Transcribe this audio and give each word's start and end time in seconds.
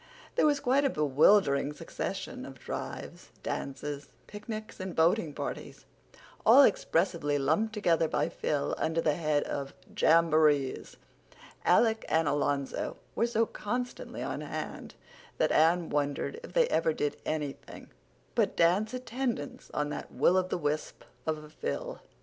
There 0.35 0.47
was 0.47 0.59
quite 0.59 0.83
a 0.83 0.89
bewildering 0.89 1.73
succession 1.73 2.43
of 2.43 2.57
drives, 2.57 3.29
dances, 3.43 4.07
picnics 4.25 4.79
and 4.79 4.95
boating 4.95 5.31
parties, 5.31 5.85
all 6.43 6.63
expressively 6.63 7.37
lumped 7.37 7.71
together 7.73 8.07
by 8.07 8.27
Phil 8.27 8.73
under 8.79 8.99
the 8.99 9.13
head 9.13 9.43
of 9.43 9.75
"jamborees"; 9.95 10.97
Alec 11.63 12.03
and 12.09 12.27
Alonzo 12.27 12.97
were 13.13 13.27
so 13.27 13.45
constantly 13.45 14.23
on 14.23 14.41
hand 14.41 14.95
that 15.37 15.51
Anne 15.51 15.91
wondered 15.91 16.39
if 16.43 16.53
they 16.53 16.67
ever 16.69 16.93
did 16.93 17.17
anything 17.23 17.91
but 18.33 18.57
dance 18.57 18.95
attendance 18.95 19.69
on 19.71 19.89
that 19.89 20.11
will 20.11 20.35
o' 20.35 20.41
the 20.41 20.57
wisp 20.57 21.03
of 21.27 21.37
a 21.43 21.49
Phil. 21.51 22.01